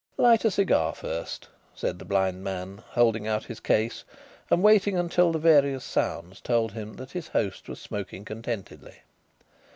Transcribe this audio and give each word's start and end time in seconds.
"Light 0.17 0.43
a 0.45 0.49
cigar 0.49 0.95
first," 0.95 1.47
said 1.75 1.99
the 1.99 2.05
blind 2.05 2.43
man, 2.43 2.81
holding 2.89 3.27
out 3.27 3.43
his 3.43 3.59
case 3.59 4.03
and 4.49 4.63
waiting 4.63 4.97
until 4.97 5.31
the 5.31 5.37
various 5.37 5.83
sounds 5.83 6.41
told 6.41 6.71
him 6.71 6.95
that 6.95 7.11
his 7.11 7.27
host 7.27 7.69
was 7.69 7.79
smoking 7.79 8.25
contentedly. 8.25 9.03